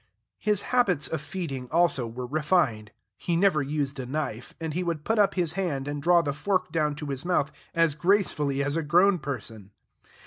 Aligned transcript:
His 0.39 0.63
habits 0.73 1.07
of 1.07 1.21
feeding, 1.21 1.69
also, 1.69 2.07
were 2.07 2.25
refined; 2.25 2.89
he 3.17 3.35
never 3.35 3.61
used 3.61 3.99
a 3.99 4.05
knife, 4.07 4.55
and 4.59 4.73
he 4.73 4.81
would 4.81 5.03
put 5.03 5.19
up 5.19 5.35
his 5.35 5.53
hand 5.53 5.87
and 5.87 6.01
draw 6.01 6.23
the 6.23 6.33
fork 6.33 6.71
down 6.71 6.95
to 6.95 7.05
his 7.05 7.23
mouth 7.23 7.51
as 7.75 7.93
gracefully 7.93 8.63
as 8.63 8.75
a 8.75 8.81
grown 8.81 9.19
person. 9.19 9.69